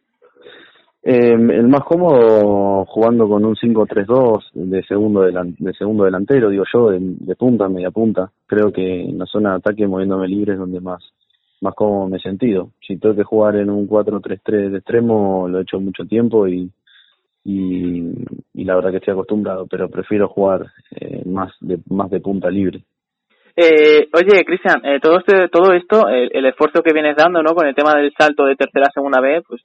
Eh, 1.03 1.33
el 1.33 1.68
más 1.68 1.81
cómodo 1.81 2.86
jugando 2.86 3.27
con 3.27 3.44
un 3.44 3.56
5-3-2 3.56 4.51
de 4.53 4.83
segundo 4.83 5.21
de 5.21 5.74
segundo 5.74 6.03
delantero, 6.03 6.50
digo 6.50 6.63
yo, 6.71 6.92
de, 6.92 7.36
punta, 7.36 7.68
media 7.68 7.89
punta. 7.89 8.31
Creo 8.45 8.71
que 8.71 9.01
en 9.01 9.18
la 9.18 9.25
zona 9.25 9.51
de 9.51 9.56
ataque 9.57 9.88
moviéndome 9.88 10.27
libre 10.27 10.53
es 10.53 10.59
donde 10.59 10.80
más 10.80 11.03
más 11.62 11.75
cómodo 11.75 12.07
me 12.07 12.18
he 12.18 12.21
sentido. 12.21 12.71
Si 12.86 12.98
tengo 12.98 13.15
que 13.15 13.24
jugar 13.24 13.56
en 13.56 13.69
un 13.69 13.88
4-3-3 13.88 14.71
de 14.71 14.77
extremo, 14.80 15.48
lo 15.48 15.59
he 15.59 15.62
hecho 15.62 15.80
mucho 15.80 16.06
tiempo 16.06 16.48
y, 16.48 16.71
y, 17.44 18.63
la 18.63 18.75
verdad 18.75 18.92
que 18.92 18.98
estoy 18.98 19.13
acostumbrado, 19.13 19.68
pero 19.68 19.89
prefiero 19.89 20.27
jugar 20.27 20.68
eh, 20.92 21.24
más 21.25 21.51
de 21.62 21.80
más 21.89 22.09
de 22.09 22.19
punta 22.19 22.50
libre. 22.50 22.83
Eh, 23.56 24.07
oye, 24.13 24.45
Cristian, 24.45 24.86
eh, 24.86 25.00
todo 25.01 25.19
este, 25.19 25.50
todo 25.50 25.74
esto, 25.74 26.07
el, 26.07 26.45
esfuerzo 26.45 26.81
que 26.81 26.94
vienes 26.94 27.15
dando, 27.15 27.44
¿no? 27.44 27.53
Con 27.53 27.68
el 27.68 27.75
tema 27.75 27.95
del 27.95 28.13
salto 28.18 28.45
de 28.45 28.56
tercera 28.56 28.88
a 28.88 28.92
segunda 28.92 29.19
vez, 29.19 29.44
pues 29.48 29.62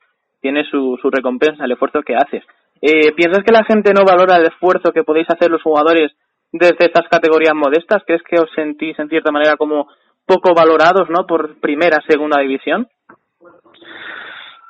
tiene 0.46 0.62
su, 0.70 0.96
recompensa, 1.10 1.64
el 1.64 1.72
esfuerzo 1.72 2.02
que 2.02 2.14
haces. 2.14 2.44
Eh, 2.80 3.10
¿Piensas 3.16 3.42
que 3.42 3.50
la 3.50 3.64
gente 3.64 3.92
no 3.92 4.04
valora 4.06 4.36
el 4.36 4.46
esfuerzo 4.46 4.92
que 4.92 5.02
podéis 5.02 5.28
hacer 5.28 5.50
los 5.50 5.60
jugadores 5.60 6.12
desde 6.52 6.86
estas 6.86 7.08
categorías 7.10 7.54
modestas? 7.56 8.04
¿Crees 8.06 8.22
que 8.22 8.38
os 8.38 8.48
sentís 8.54 8.96
en 9.00 9.08
cierta 9.08 9.32
manera 9.32 9.56
como 9.56 9.88
poco 10.24 10.54
valorados, 10.54 11.10
¿no? 11.10 11.26
Por 11.26 11.58
primera, 11.58 11.98
segunda 12.08 12.40
división. 12.40 12.86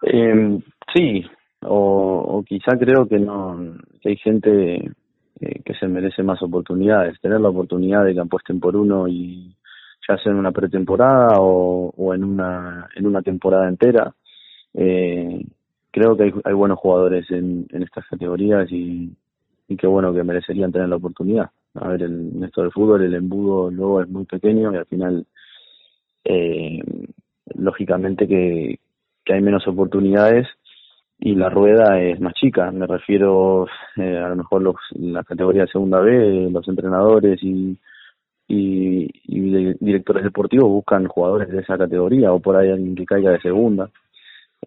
Eh, 0.01 0.61
sí, 0.95 1.27
o, 1.61 2.43
quizá 2.47 2.79
creo 2.79 3.07
que 3.07 3.19
no, 3.19 3.77
hay 4.03 4.17
gente 4.17 4.77
eh, 4.77 5.61
que 5.63 5.75
se 5.79 5.89
merece 5.89 6.23
más 6.23 6.43
oportunidades, 6.43 7.21
tener 7.21 7.39
la 7.39 7.51
oportunidad 7.51 8.03
de 8.03 8.15
que 8.15 8.21
apuesten 8.21 8.61
por 8.61 8.77
uno 8.77 9.09
y 9.09 9.55
ya 10.09 10.17
sea 10.17 10.33
en 10.33 10.39
una 10.39 10.53
pretemporada 10.53 11.37
o, 11.39 11.93
o 11.95 12.15
en 12.15 12.25
una 12.25 12.89
en 12.97 13.07
una 13.07 13.21
temporada 13.21 13.69
entera. 13.69 14.15
Eh, 14.77 15.41
creo 15.97 16.15
que 16.15 16.31
hay, 16.45 16.53
buenos 16.53 16.79
jugadores 16.79 17.25
en, 17.31 17.67
en 17.73 17.83
estas 17.83 18.07
categorías 18.07 18.71
y, 18.71 19.11
y 19.67 19.77
qué 19.79 19.87
bueno 19.87 20.13
que 20.13 20.23
merecerían 20.23 20.71
tener 20.71 20.91
la 20.91 20.97
oportunidad. 20.97 21.49
A 21.73 21.89
ver, 21.89 22.03
el, 22.03 22.33
en 22.37 22.45
esto 22.45 22.61
del 22.61 22.71
fútbol 22.71 23.03
el 23.03 23.15
embudo 23.15 23.71
luego 23.71 24.03
es 24.03 24.09
muy 24.09 24.27
pequeño 24.27 24.75
y 24.75 24.77
al 24.77 24.85
final, 24.85 25.27
eh, 26.25 26.81
lógicamente 27.55 28.29
que, 28.29 28.79
que 29.25 29.33
hay 29.33 29.41
menos 29.41 29.67
oportunidades 29.67 30.47
y 31.19 31.35
la 31.35 31.49
rueda 31.49 31.99
es 31.99 32.21
más 32.21 32.35
chica. 32.35 32.71
Me 32.73 32.87
refiero 32.87 33.67
eh, 33.97 34.19
a 34.19 34.29
lo 34.29 34.37
mejor 34.37 34.61
los, 34.61 34.77
la 34.91 35.25
categoría 35.25 35.63
de 35.63 35.69
segunda 35.69 36.01
B, 36.01 36.51
los 36.51 36.69
entrenadores 36.69 37.43
y, 37.43 37.79
y, 38.49 39.09
y 39.25 39.75
directores 39.81 40.25
deportivos 40.25 40.69
buscan 40.69 41.07
jugadores 41.07 41.49
de 41.49 41.61
esa 41.61 41.79
categoría 41.79 42.35
o 42.35 42.41
por 42.41 42.57
ahí 42.57 42.69
alguien 42.71 42.95
que 42.95 43.07
caiga 43.07 43.31
de 43.31 43.41
segunda. 43.41 43.89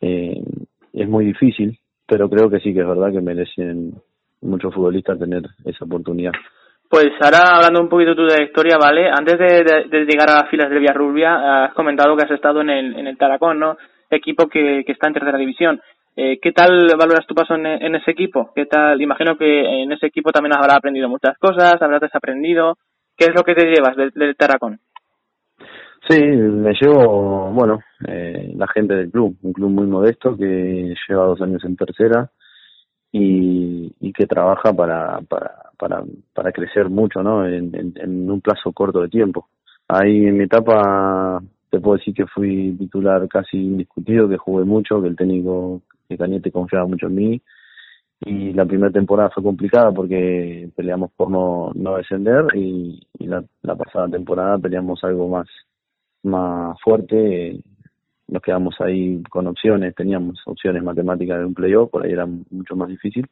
Eh, 0.01 0.44
es 0.93 1.08
muy 1.08 1.25
difícil, 1.25 1.77
pero 2.08 2.29
creo 2.29 2.50
que 2.50 2.60
sí 2.60 2.74
que 2.74 2.81
es 2.81 2.88
verdad 2.88 3.12
que 3.12 3.22
merecen 3.22 3.93
muchos 4.41 4.74
futbolistas 4.74 5.19
tener 5.19 5.43
esa 5.65 5.86
oportunidad. 5.86 6.31
Pues 6.89 7.10
ahora 7.22 7.58
hablando 7.58 7.81
un 7.81 7.89
poquito 7.89 8.15
de 8.15 8.38
la 8.38 8.43
historia, 8.43 8.77
¿vale? 8.81 9.10
Antes 9.10 9.38
de, 9.38 10.05
llegar 10.05 10.29
a 10.29 10.41
las 10.41 10.50
filas 10.50 10.69
del 10.69 10.79
Villarrubia, 10.79 11.65
has 11.65 11.74
comentado 11.74 12.17
que 12.17 12.25
has 12.25 12.31
estado 12.31 12.62
en 12.62 12.72
el, 12.72 12.96
en 12.98 13.05
el 13.05 13.17
Taracón, 13.17 13.60
¿no? 13.60 13.77
Equipo 14.10 14.48
que, 14.48 14.84
que 14.84 14.91
está 14.93 15.08
en 15.08 15.13
tercera 15.13 15.38
división. 15.38 15.79
Eh, 16.15 16.39
¿Qué 16.41 16.51
tal 16.51 16.88
valoras 16.98 17.27
tu 17.27 17.36
paso 17.36 17.53
en, 17.53 17.67
en, 17.67 17.93
ese 17.93 18.12
equipo? 18.12 18.51
¿Qué 18.55 18.65
tal? 18.65 19.00
Imagino 19.00 19.38
que 19.38 19.84
en 19.84 19.91
ese 19.91 20.08
equipo 20.08 20.31
también 20.31 20.58
habrás 20.58 20.77
aprendido 20.77 21.08
muchas 21.08 21.38
cosas, 21.38 21.79
habrás 21.79 22.01
desaprendido. 22.01 22.77
¿Qué 23.15 23.25
es 23.25 23.36
lo 23.36 23.43
que 23.43 23.53
te 23.53 23.65
llevas 23.65 23.96
del, 23.96 24.12
del 24.12 24.36
Taracón? 24.36 24.79
Sí, 26.08 26.20
me 26.20 26.74
llevo, 26.74 27.51
bueno, 27.51 27.79
eh, 28.08 28.53
la 28.56 28.68
gente 28.68 28.96
del 28.96 29.12
club, 29.12 29.38
un 29.41 29.53
club 29.53 29.70
muy 29.70 29.86
modesto 29.86 30.36
que 30.36 30.94
lleva 31.08 31.25
dos 31.25 31.41
años 31.41 31.63
en 31.65 31.75
tercera 31.75 32.32
y, 33.12 33.91
que 34.13 34.25
trabaja 34.25 34.74
para, 34.74 35.22
para, 35.22 35.72
para, 35.77 36.03
para 36.34 36.51
crecer 36.51 36.89
mucho, 36.89 37.22
¿no? 37.24 37.46
En, 37.48 37.72
en, 37.74 38.29
un 38.29 38.41
plazo 38.41 38.72
corto 38.74 39.01
de 39.01 39.10
tiempo. 39.10 39.48
Ahí 39.88 40.25
en 40.25 40.38
mi 40.38 40.44
etapa 40.46 41.41
te 41.70 41.79
puedo 41.79 41.98
decir 41.98 42.13
que 42.13 42.25
fui 42.27 42.75
titular 42.77 43.27
casi 43.27 43.58
indiscutido, 43.58 44.27
que 44.27 44.38
jugué 44.38 44.65
mucho, 44.65 45.01
que 45.01 45.08
el 45.08 45.15
técnico 45.15 45.82
que 46.08 46.18
Cañete 46.18 46.51
confiaba 46.51 46.88
mucho 46.88 47.08
en 47.08 47.15
mí 47.15 47.41
y 48.22 48.51
la 48.53 48.65
primera 48.65 48.91
temporada 48.91 49.29
fue 49.29 49.44
complicada 49.44 49.91
porque 49.91 50.70
peleamos 50.75 51.12
por 51.15 51.29
no, 51.29 51.72
no 51.75 51.96
descender 51.98 52.46
y, 52.56 53.01
y 53.18 53.27
la, 53.27 53.44
la 53.62 53.75
pasada 53.75 54.10
temporada 54.10 54.58
peleamos 54.58 55.03
algo 55.03 55.29
más 55.29 55.48
más 56.24 56.80
fuerte, 56.82 57.60
nos 58.28 58.42
quedamos 58.42 58.76
ahí 58.80 59.22
con 59.30 59.48
opciones, 59.48 59.96
teníamos 59.96 60.40
opciones 60.46 60.84
matemáticas 60.84 61.40
de 61.40 61.46
un 61.46 61.54
playoff, 61.54 61.90
por 61.90 62.06
ahí 62.06 62.12
era 62.12 62.26
mucho 62.26 62.76
más 62.76 62.90
difícil, 62.90 63.26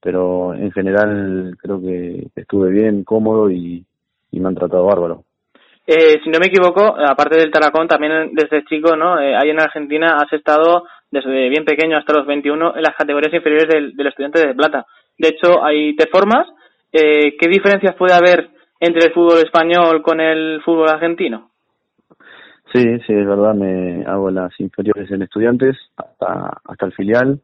pero 0.00 0.54
en 0.54 0.70
general 0.72 1.56
creo 1.60 1.80
que 1.80 2.28
estuve 2.34 2.70
bien, 2.70 3.04
cómodo 3.04 3.50
y, 3.50 3.84
me 4.32 4.48
han 4.48 4.54
tratado 4.54 4.84
bárbaro. 4.84 5.24
Eh, 5.86 6.20
si 6.22 6.28
no 6.28 6.38
me 6.38 6.48
equivoco, 6.48 6.82
aparte 6.82 7.38
del 7.38 7.50
Taracón, 7.50 7.88
también 7.88 8.34
desde 8.34 8.66
chico, 8.66 8.94
¿no? 8.96 9.18
Eh, 9.18 9.34
ahí 9.34 9.48
en 9.48 9.60
Argentina 9.60 10.18
has 10.20 10.30
estado 10.30 10.84
desde 11.10 11.48
bien 11.48 11.64
pequeño 11.64 11.96
hasta 11.96 12.12
los 12.12 12.26
21 12.26 12.76
en 12.76 12.82
las 12.82 12.94
categorías 12.94 13.32
inferiores 13.32 13.68
del, 13.72 13.96
del 13.96 14.06
estudiante 14.08 14.46
de 14.46 14.54
plata. 14.54 14.84
De 15.16 15.28
hecho, 15.28 15.64
ahí 15.64 15.96
te 15.96 16.08
formas. 16.08 16.46
Eh, 16.92 17.36
¿Qué 17.38 17.48
diferencias 17.48 17.94
puede 17.94 18.14
haber 18.14 18.50
entre 18.80 19.06
el 19.06 19.14
fútbol 19.14 19.38
español 19.38 20.02
con 20.02 20.20
el 20.20 20.60
fútbol 20.62 20.90
argentino? 20.90 21.50
Sí, 22.72 22.82
sí, 23.06 23.12
es 23.12 23.26
verdad, 23.26 23.54
me 23.54 24.04
hago 24.06 24.30
las 24.30 24.58
inferiores 24.58 25.10
en 25.10 25.22
estudiantes 25.22 25.76
hasta, 25.96 26.60
hasta 26.64 26.86
el 26.86 26.92
filial. 26.92 27.40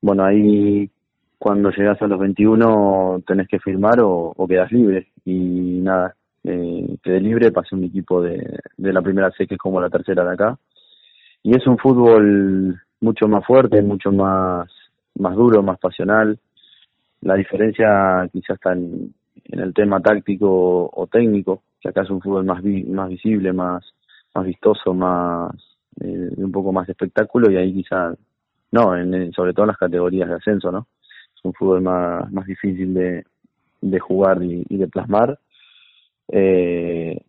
Bueno, 0.00 0.24
ahí 0.24 0.90
cuando 1.38 1.70
llegas 1.70 2.00
a 2.00 2.06
los 2.06 2.18
21 2.18 3.22
tenés 3.26 3.48
que 3.48 3.58
firmar 3.58 3.96
o, 4.00 4.34
quedas 4.48 4.72
libre. 4.72 5.08
Y 5.24 5.80
nada, 5.82 6.14
eh, 6.44 6.96
quedé 7.02 7.20
libre, 7.20 7.52
pasé 7.52 7.74
un 7.74 7.84
equipo 7.84 8.22
de, 8.22 8.60
de 8.76 8.92
la 8.92 9.02
primera 9.02 9.30
C 9.32 9.46
que 9.46 9.54
es 9.54 9.60
como 9.60 9.80
la 9.80 9.90
tercera 9.90 10.24
de 10.24 10.32
acá. 10.32 10.58
Y 11.42 11.54
es 11.54 11.66
un 11.66 11.78
fútbol 11.78 12.80
mucho 13.00 13.28
más 13.28 13.44
fuerte, 13.44 13.82
mucho 13.82 14.10
más, 14.10 14.68
más 15.16 15.36
duro, 15.36 15.62
más 15.62 15.78
pasional. 15.78 16.38
La 17.20 17.34
diferencia 17.34 18.28
quizás 18.32 18.54
está 18.54 18.72
en, 18.72 19.12
en 19.44 19.60
el 19.60 19.74
tema 19.74 20.00
táctico 20.00 20.90
o 20.92 21.06
técnico, 21.08 21.62
que 21.80 21.90
acá 21.90 22.02
es 22.02 22.10
un 22.10 22.22
fútbol 22.22 22.44
más, 22.44 22.62
más 22.64 23.08
visible, 23.08 23.52
más 23.52 23.84
más 24.34 24.44
vistoso, 24.46 24.94
más 24.94 25.52
eh, 26.00 26.30
un 26.36 26.52
poco 26.52 26.72
más 26.72 26.86
de 26.86 26.92
espectáculo 26.92 27.50
y 27.50 27.56
ahí 27.56 27.72
quizá 27.72 28.14
no, 28.70 28.96
en, 28.96 29.32
sobre 29.32 29.52
todo 29.52 29.64
en 29.64 29.68
las 29.68 29.76
categorías 29.76 30.28
de 30.28 30.36
ascenso, 30.36 30.72
¿no? 30.72 30.86
Es 31.36 31.44
un 31.44 31.52
fútbol 31.52 31.82
más, 31.82 32.30
más 32.32 32.46
difícil 32.46 32.94
de, 32.94 33.24
de 33.82 34.00
jugar 34.00 34.42
y, 34.42 34.64
de 34.76 34.88
plasmar. 34.88 35.38
Eh, 36.28 37.20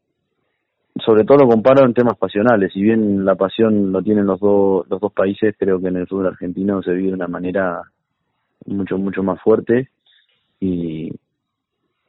sobre 1.03 1.25
todo 1.25 1.39
lo 1.39 1.49
comparo 1.49 1.85
en 1.85 1.93
temas 1.93 2.17
pasionales, 2.17 2.71
si 2.71 2.81
bien 2.81 3.25
la 3.25 3.35
pasión 3.35 3.91
lo 3.91 4.01
tienen 4.01 4.25
los 4.25 4.39
dos, 4.39 4.87
los 4.89 5.01
dos 5.01 5.11
países, 5.11 5.55
creo 5.57 5.81
que 5.81 5.87
en 5.87 5.97
el 5.97 6.07
fútbol 6.07 6.27
argentino 6.27 6.81
se 6.81 6.91
vive 6.91 7.09
de 7.09 7.15
una 7.15 7.27
manera 7.27 7.81
mucho, 8.65 8.97
mucho 8.97 9.23
más 9.23 9.41
fuerte 9.41 9.89
y, 10.59 11.11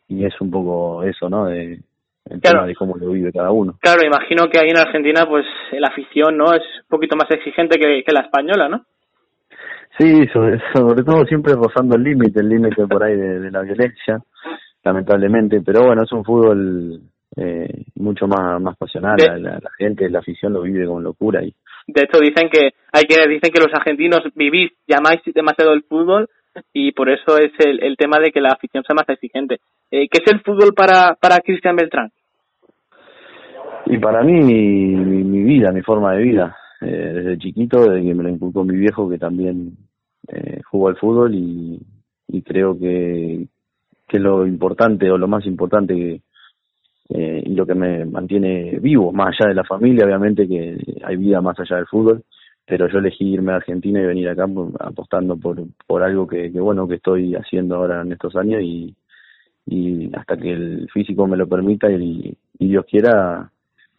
y 0.06 0.24
es 0.24 0.40
un 0.40 0.50
poco 0.50 1.02
eso, 1.02 1.28
¿no? 1.28 1.46
De, 1.46 1.80
claro. 2.40 2.66
de 2.66 2.74
cómo 2.74 2.96
lo 2.96 3.10
vive 3.10 3.32
cada 3.32 3.50
uno. 3.50 3.76
Claro, 3.80 4.06
imagino 4.06 4.48
que 4.48 4.58
ahí 4.58 4.70
en 4.70 4.78
Argentina, 4.78 5.26
pues 5.26 5.44
la 5.72 5.88
afición, 5.88 6.36
¿no? 6.36 6.52
Es 6.54 6.62
un 6.82 6.88
poquito 6.88 7.16
más 7.16 7.30
exigente 7.30 7.78
que, 7.78 8.02
que 8.04 8.12
la 8.12 8.22
española, 8.22 8.68
¿no? 8.68 8.84
Sí, 9.98 10.26
sobre, 10.32 10.60
sobre 10.74 11.04
todo 11.04 11.24
siempre 11.26 11.54
rozando 11.54 11.96
el 11.96 12.02
límite, 12.02 12.40
el 12.40 12.48
límite 12.48 12.86
por 12.86 13.04
ahí 13.04 13.16
de, 13.16 13.50
la 13.50 13.62
violencia, 13.62 14.18
lamentablemente. 14.82 15.60
Pero 15.64 15.86
bueno, 15.86 16.02
es 16.02 16.12
un 16.12 16.24
fútbol 16.24 17.00
eh, 17.36 17.84
mucho 17.96 18.26
más 18.26 18.60
más 18.60 18.76
pasional. 18.76 19.16
La, 19.18 19.38
la, 19.38 19.70
gente, 19.78 20.08
la 20.10 20.18
afición 20.18 20.52
lo 20.52 20.62
vive 20.62 20.86
con 20.86 21.02
locura. 21.02 21.42
y 21.44 21.54
De 21.86 22.02
hecho, 22.02 22.18
dicen 22.18 22.48
que 22.50 22.70
hay 22.92 23.04
que 23.04 23.28
dicen 23.28 23.52
que 23.52 23.60
los 23.60 23.72
argentinos 23.72 24.22
vivís, 24.34 24.72
llamáis 24.88 25.20
demasiado 25.32 25.72
el 25.72 25.84
fútbol 25.84 26.28
y 26.72 26.92
por 26.92 27.08
eso 27.08 27.38
es 27.38 27.52
el, 27.58 27.82
el 27.82 27.96
tema 27.96 28.18
de 28.18 28.30
que 28.30 28.40
la 28.40 28.50
afición 28.50 28.84
sea 28.84 28.94
más 28.94 29.08
exigente. 29.08 29.60
Eh, 29.90 30.08
¿Qué 30.08 30.22
es 30.24 30.32
el 30.32 30.40
fútbol 30.40 30.74
para, 30.74 31.14
para 31.14 31.40
Cristian 31.40 31.76
Beltrán? 31.76 32.10
Y 33.86 33.98
para 33.98 34.22
mí, 34.22 34.40
mi, 34.40 34.96
mi, 34.96 35.42
vida, 35.42 35.70
mi 35.72 35.82
forma 35.82 36.14
de 36.14 36.22
vida. 36.22 36.56
Eh, 36.80 36.86
desde 36.86 37.38
chiquito, 37.38 37.84
desde 37.84 38.06
que 38.06 38.14
me 38.14 38.22
lo 38.22 38.28
inculcó 38.28 38.64
mi 38.64 38.76
viejo, 38.76 39.08
que 39.08 39.18
también 39.18 39.76
eh, 40.28 40.60
jugó 40.70 40.88
al 40.88 40.96
fútbol, 40.96 41.34
y, 41.34 41.80
y 42.28 42.42
creo 42.42 42.78
que, 42.78 43.46
que 44.08 44.18
lo 44.18 44.46
importante 44.46 45.10
o 45.10 45.18
lo 45.18 45.28
más 45.28 45.44
importante 45.46 45.94
que, 45.94 46.20
eh, 47.10 47.42
y 47.44 47.54
lo 47.54 47.66
que 47.66 47.74
me 47.74 48.04
mantiene 48.06 48.78
vivo, 48.80 49.12
más 49.12 49.34
allá 49.38 49.50
de 49.50 49.54
la 49.54 49.64
familia, 49.64 50.06
obviamente 50.06 50.48
que 50.48 50.78
hay 51.04 51.16
vida 51.16 51.40
más 51.40 51.58
allá 51.60 51.76
del 51.76 51.86
fútbol, 51.86 52.24
pero 52.66 52.88
yo 52.88 52.98
elegí 52.98 53.34
irme 53.34 53.52
a 53.52 53.56
Argentina 53.56 54.00
y 54.00 54.06
venir 54.06 54.28
acá 54.28 54.46
apostando 54.80 55.36
por, 55.36 55.58
por 55.86 56.02
algo 56.02 56.26
que, 56.26 56.50
que 56.50 56.60
bueno 56.60 56.88
que 56.88 56.96
estoy 56.96 57.34
haciendo 57.34 57.76
ahora 57.76 58.02
en 58.02 58.12
estos 58.12 58.36
años 58.36 58.62
y, 58.62 58.94
y 59.66 60.10
hasta 60.14 60.36
que 60.36 60.52
el 60.52 60.88
físico 60.92 61.26
me 61.26 61.36
lo 61.36 61.46
permita 61.46 61.90
y, 61.90 62.36
y 62.58 62.68
Dios 62.68 62.84
quiera 62.86 63.50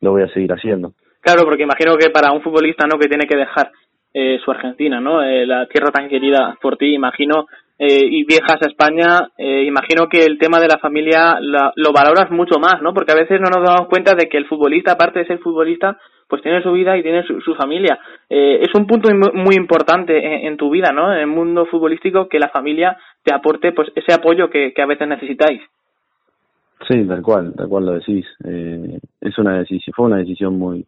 lo 0.02 0.12
voy 0.12 0.24
a 0.24 0.30
seguir 0.30 0.52
haciendo. 0.52 0.94
Claro, 1.22 1.44
porque 1.46 1.64
imagino 1.64 1.98
que 1.98 2.10
para 2.10 2.32
un 2.32 2.42
futbolista 2.42 2.86
no 2.86 3.00
que 3.00 3.08
tiene 3.08 3.26
que 3.26 3.38
dejar 3.38 3.72
eh, 4.14 4.38
su 4.44 4.52
Argentina, 4.52 5.00
¿no? 5.00 5.24
Eh, 5.24 5.46
la 5.46 5.68
tierra 5.68 5.92
tan 5.92 6.08
querida 6.08 6.58
por 6.62 6.78
ti, 6.78 6.94
imagino, 6.94 7.48
eh, 7.78 8.06
y 8.10 8.26
viajas 8.26 8.62
a 8.62 8.68
España, 8.68 9.30
eh, 9.38 9.64
imagino 9.64 10.08
que 10.08 10.24
el 10.24 10.38
tema 10.38 10.60
de 10.60 10.68
la 10.68 10.78
familia 10.78 11.38
la, 11.42 11.74
lo 11.76 11.92
valoras 11.92 12.32
mucho 12.32 12.60
más, 12.60 12.82
¿no? 12.82 12.94
Porque 12.94 13.12
a 13.12 13.20
veces 13.20 13.42
no 13.42 13.50
nos 13.50 13.68
damos 13.68 13.90
cuenta 13.90 14.16
de 14.16 14.30
que 14.30 14.38
el 14.38 14.48
futbolista, 14.48 14.94
aparte 14.94 15.20
de 15.20 15.26
ser 15.26 15.40
futbolista, 15.40 15.98
pues 16.28 16.42
tiene 16.42 16.64
su 16.64 16.72
vida 16.72 16.98
y 16.98 17.04
tiene 17.04 17.24
su, 17.24 17.56
familia. 17.56 18.00
Eh, 18.30 18.60
es 18.62 18.74
un 18.74 18.88
punto 18.88 19.10
muy 19.34 19.56
importante 19.56 20.48
en, 20.48 20.58
tu 20.58 20.70
vida, 20.70 20.92
¿no? 20.92 21.14
En 21.14 21.20
el 21.20 21.28
mundo 21.28 21.66
futbolístico, 21.66 22.28
que 22.28 22.40
la 22.40 22.50
familia 22.50 22.98
te 23.24 23.34
aporte 23.34 23.74
pues 23.74 23.90
ese 23.94 24.14
apoyo 24.14 24.50
que, 24.50 24.74
a 24.76 24.86
veces 24.86 25.08
necesitáis. 25.08 25.62
Sí, 26.88 27.06
tal 27.06 27.22
cual, 27.22 27.54
tal 27.56 27.68
cual 27.68 27.86
lo 27.86 27.94
decís. 27.94 28.26
Eh, 28.44 29.00
es 29.22 29.38
una 29.38 29.60
decisión, 29.60 29.94
fue 29.96 30.06
una 30.08 30.18
decisión 30.18 30.58
muy 30.58 30.86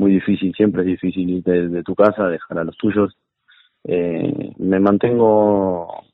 muy 0.00 0.12
difícil, 0.12 0.54
siempre 0.54 0.80
es 0.82 0.88
difícil 0.88 1.28
ir 1.28 1.42
de, 1.44 1.82
tu 1.82 1.94
casa, 1.94 2.26
dejar 2.26 2.58
a 2.58 2.64
los 2.64 2.76
tuyos. 2.78 3.14
Eh, 3.84 4.52
me 4.58 4.80
mantengo 4.80 6.04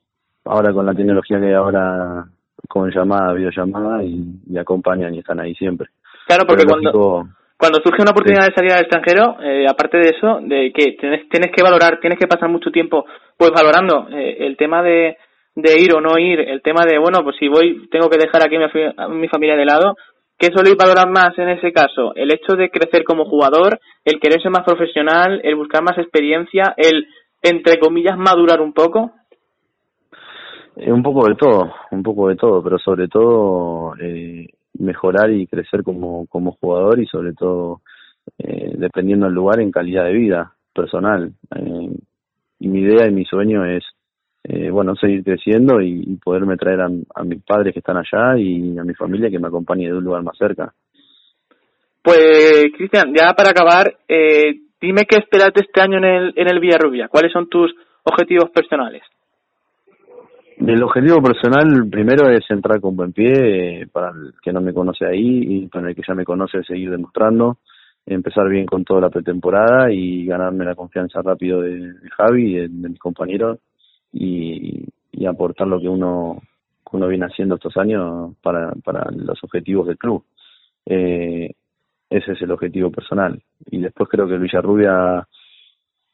ahora 0.47 0.73
con 0.73 0.87
la 0.87 0.95
tecnología 0.95 1.39
que 1.39 1.47
hay 1.47 1.53
ahora 1.53 2.27
con 2.69 2.91
llamada, 2.91 3.33
videollamada 3.33 4.03
y, 4.03 4.25
y 4.49 4.59
acompañan 4.59 5.15
y 5.15 5.19
están 5.19 5.41
ahí 5.41 5.55
siempre. 5.55 5.89
Claro, 6.27 6.45
porque 6.47 6.65
cuando, 6.65 7.29
cuando 7.57 7.79
surge 7.83 8.03
una 8.03 8.11
oportunidad 8.11 8.47
de 8.47 8.55
salir 8.55 8.73
al 8.73 8.83
extranjero, 8.83 9.37
eh, 9.41 9.67
aparte 9.69 9.99
de 9.99 10.11
eso, 10.11 10.41
de 10.43 10.73
que 10.73 10.97
tienes, 10.99 11.29
tienes 11.29 11.51
que 11.55 11.63
valorar, 11.63 12.01
tienes 12.01 12.19
que 12.19 12.27
pasar 12.27 12.49
mucho 12.49 12.71
tiempo 12.71 13.05
pues 13.37 13.51
valorando 13.51 14.09
eh, 14.11 14.39
el 14.41 14.57
tema 14.57 14.83
de, 14.83 15.17
de 15.55 15.81
ir 15.81 15.95
o 15.95 16.01
no 16.01 16.19
ir, 16.19 16.41
el 16.41 16.63
tema 16.63 16.85
de, 16.85 16.99
bueno, 16.99 17.21
pues 17.23 17.37
si 17.39 17.49
voy, 17.49 17.89
tengo 17.91 18.11
que 18.11 18.19
dejar 18.19 18.43
aquí 18.45 18.57
a 18.57 19.09
mi, 19.09 19.29
familia 19.29 19.57
de 19.57 19.65
lado, 19.65 19.97
¿qué 20.39 20.49
suele 20.53 20.75
valorar 20.75 21.09
más 21.09 21.39
en 21.39 21.49
ese 21.49 21.73
caso? 21.73 22.15
El 22.15 22.31
hecho 22.31 22.57
de 22.57 22.71
crecer 22.71 23.05
como 23.05 23.25
jugador, 23.25 23.79
el 24.05 24.21
querer 24.21 24.43
ser 24.43 24.51
más 24.51 24.65
profesional, 24.65 25.41
el 25.43 25.55
buscar 25.55 25.83
más 25.83 25.97
experiencia, 25.97 26.75
el, 26.77 27.07
entre 27.41 27.79
comillas, 27.79 28.19
madurar 28.19 28.61
un 28.61 28.75
poco. 28.75 29.13
Eh, 30.77 30.93
un 30.93 31.03
poco 31.03 31.27
de 31.27 31.35
todo, 31.35 31.73
un 31.91 32.03
poco 32.03 32.29
de 32.29 32.37
todo, 32.37 32.63
pero 32.63 32.79
sobre 32.79 33.09
todo 33.09 33.95
eh, 33.99 34.47
mejorar 34.79 35.31
y 35.31 35.47
crecer 35.47 35.83
como, 35.83 36.27
como 36.27 36.53
jugador 36.53 37.01
y 37.01 37.07
sobre 37.07 37.33
todo, 37.33 37.81
eh, 38.39 38.75
dependiendo 38.77 39.27
del 39.27 39.35
lugar, 39.35 39.61
en 39.61 39.71
calidad 39.71 40.05
de 40.05 40.13
vida 40.13 40.53
personal. 40.75 41.33
Eh, 41.55 41.91
y 42.61 42.69
mi 42.69 42.81
idea 42.81 43.07
y 43.07 43.13
mi 43.13 43.25
sueño 43.25 43.65
es 43.65 43.85
eh, 44.45 44.71
bueno, 44.71 44.95
seguir 44.95 45.25
creciendo 45.25 45.81
y, 45.81 46.17
poderme 46.23 46.57
traer 46.57 46.81
a, 46.81 47.25
mis 47.25 47.43
padres 47.43 47.73
que 47.73 47.81
están 47.81 47.97
allá 47.97 48.39
y 48.39 48.79
a 48.79 48.85
mi 48.85 48.95
familia 48.95 49.31
que 49.31 49.41
me 49.41 49.49
acompañe 49.49 49.87
de 49.87 49.95
un 49.95 50.05
lugar 50.05 50.23
más 50.23 50.37
cerca. 50.39 50.73
Pues, 52.03 52.67
Cristian, 52.77 53.13
ya 53.13 53.35
para 53.35 53.51
acabar, 53.51 53.93
dime 54.81 55.05
qué 55.09 55.17
esperas 55.17 55.51
este 55.55 55.81
año 55.81 55.99
en 55.99 56.05
el, 56.05 56.33
en 56.37 56.49
el 56.49 56.61
Villarrubia. 56.61 57.09
¿Cuáles 57.09 57.33
son 57.33 57.49
tus 57.49 57.75
objetivos 58.05 58.51
personales? 58.51 59.03
El 60.57 60.83
objetivo 60.83 61.21
personal 61.23 61.89
primero 61.91 62.31
es 62.31 62.45
entrar 62.51 62.81
con 62.81 62.97
buen 62.97 63.13
pie, 63.13 63.83
eh, 63.83 63.87
para 63.87 64.11
el 64.11 64.33
que 64.43 64.53
no 64.53 64.61
me 64.61 64.73
conoce 64.73 65.05
ahí 65.05 65.65
y 65.65 65.67
para 65.69 65.89
el 65.89 65.95
que 65.95 66.03
ya 66.07 66.15
me 66.15 66.25
conoce 66.25 66.63
seguir 66.65 66.91
demostrando, 66.91 67.59
empezar 68.07 68.49
bien 68.49 68.65
con 68.65 68.85
toda 68.85 69.03
la 69.03 69.11
pretemporada 69.11 69.93
y 69.93 70.25
ganarme 70.25 70.65
la 70.65 70.75
confianza 70.75 71.21
rápido 71.23 71.61
de, 71.61 71.93
Javi 72.17 72.57
y 72.57 72.69
de 72.69 72.89
mis 72.89 72.99
compañeros 72.99 73.59
y, 74.13 74.85
y 75.13 75.27
aportar 75.27 75.67
lo 75.67 75.79
que 75.79 75.89
uno, 75.89 76.41
uno 76.93 77.09
viene 77.09 77.27
haciendo 77.27 77.57
estos 77.57 77.77
años 77.77 78.35
para, 78.43 78.73
para 78.83 79.11
los 79.11 79.43
objetivos 79.45 79.87
del 79.87 79.99
club. 79.99 80.25
Eh, 80.87 81.51
ese 82.09 82.33
es 82.33 82.43
el 82.43 82.51
objetivo 82.51 82.91
personal. 82.91 83.43
Y 83.71 83.79
después 83.79 84.09
creo 84.09 84.27
que 84.29 84.39
Villarrubia 84.39 85.27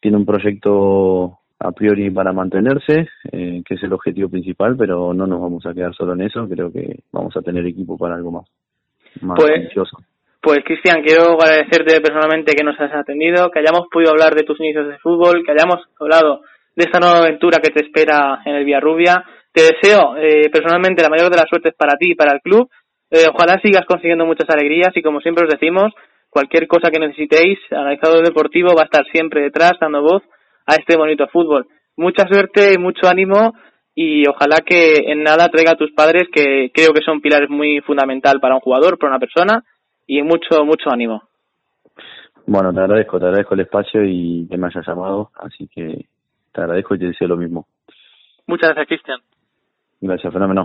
tiene 0.01 0.17
un 0.17 0.27
proyecto 0.27 1.39
a 1.63 1.73
priori 1.73 2.11
para 2.11 2.33
mantenerse, 2.33 3.09
eh, 3.31 3.63
que 3.65 3.75
es 3.75 3.83
el 3.83 3.93
objetivo 3.93 4.29
principal, 4.29 4.77
pero 4.77 5.15
no 5.15 5.27
nos 5.27 5.41
vamos 5.41 5.65
a 5.67 5.73
quedar 5.73 5.95
solo 5.95 6.15
en 6.15 6.23
eso, 6.23 6.49
creo 6.49 6.73
que 6.73 7.01
vamos 7.13 7.37
a 7.37 7.43
tener 7.43 7.65
equipo 7.67 7.97
para 7.97 8.15
algo 8.15 8.33
más, 8.33 8.47
más 9.21 9.39
pues, 9.39 9.53
ambicioso. 9.57 9.99
Pues 10.41 10.59
Cristian, 10.65 11.03
quiero 11.03 11.41
agradecerte 11.41 12.01
personalmente 12.01 12.55
que 12.57 12.65
nos 12.65 12.79
has 12.81 12.93
atendido, 12.93 13.51
que 13.51 13.61
hayamos 13.61 13.87
podido 13.91 14.11
hablar 14.11 14.35
de 14.35 14.43
tus 14.43 14.59
inicios 14.59 14.89
de 14.89 14.99
fútbol, 14.99 15.45
que 15.45 15.53
hayamos 15.53 15.87
hablado 16.01 16.41
de 16.75 16.85
esta 16.85 16.99
nueva 16.99 17.19
aventura 17.19 17.59
que 17.63 17.71
te 17.71 17.85
espera 17.85 18.41
en 18.45 18.57
el 18.57 18.65
Villarrubia. 18.65 19.25
Te 19.53 19.63
deseo 19.63 20.17
eh, 20.17 20.51
personalmente 20.51 21.03
la 21.03 21.11
mayor 21.11 21.31
de 21.31 21.37
las 21.37 21.49
suertes 21.49 21.75
para 21.79 21.97
ti 21.97 22.13
y 22.13 22.15
para 22.17 22.33
el 22.33 22.41
club. 22.41 22.69
Eh, 23.09 23.27
ojalá 23.33 23.61
sigas 23.63 23.85
consiguiendo 23.87 24.27
muchas 24.27 24.51
alegrías 24.51 24.91
y 24.97 25.03
como 25.03 25.21
siempre 25.21 25.45
os 25.45 25.53
decimos, 25.53 25.93
cualquier 26.29 26.67
cosa 26.67 26.91
que 26.91 26.99
necesitéis, 26.99 27.59
Analizador 27.71 28.25
Deportivo 28.25 28.75
va 28.75 28.83
a 28.83 28.87
estar 28.87 29.05
siempre 29.13 29.43
detrás 29.43 29.75
dando 29.81 30.03
voz 30.03 30.23
a 30.67 30.75
este 30.75 30.97
bonito 30.97 31.27
fútbol. 31.29 31.67
Mucha 31.97 32.27
suerte 32.27 32.75
y 32.75 32.79
mucho 32.79 33.09
ánimo 33.09 33.55
y 33.95 34.27
ojalá 34.27 34.59
que 34.65 34.95
en 35.07 35.23
nada 35.23 35.49
traiga 35.49 35.73
a 35.73 35.77
tus 35.77 35.93
padres 35.93 36.25
que 36.33 36.71
creo 36.73 36.93
que 36.93 37.05
son 37.05 37.21
pilares 37.21 37.51
muy 37.51 37.81
fundamental 37.81 38.41
para 38.41 38.55
un 38.55 38.61
jugador, 38.61 38.99
para 38.99 39.13
una 39.13 39.21
persona 39.21 39.65
y 40.07 40.23
mucho, 40.23 40.65
mucho 40.65 40.91
ánimo. 40.91 41.23
Bueno, 42.47 42.73
te 42.73 42.81
agradezco, 42.81 43.19
te 43.19 43.27
agradezco 43.27 43.55
el 43.55 43.61
espacio 43.61 44.05
y 44.05 44.49
que 44.51 44.57
me 44.57 44.67
hayas 44.67 44.87
llamado, 44.87 45.31
así 45.37 45.69
que 45.69 46.07
te 46.53 46.61
agradezco 46.61 46.95
y 46.95 46.99
te 46.99 47.07
deseo 47.07 47.29
lo 47.29 47.37
mismo. 47.37 47.67
Muchas 48.47 48.71
gracias, 48.71 48.89
Cristian. 48.89 49.21
Gracias, 50.01 50.33
fenómeno. 50.33 50.61